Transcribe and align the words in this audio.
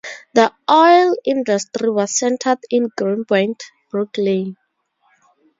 The 0.33 0.51
oil 0.67 1.15
industry 1.25 1.87
was 1.91 2.17
centered 2.17 2.57
in 2.71 2.89
Greenpoint, 2.97 3.61
Brooklyn. 3.91 4.57